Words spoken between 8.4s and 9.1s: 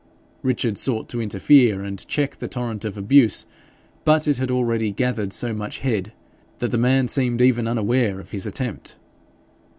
attempt.